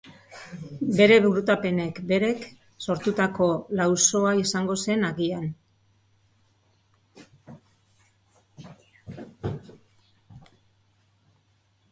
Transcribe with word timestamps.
Bere 0.99 1.15
burutapenek 1.25 1.99
berek 2.11 2.45
sortutako 2.85 3.49
lausoa 3.79 4.31
izango 4.43 4.77
zen 4.85 5.05
agian. 5.09 5.45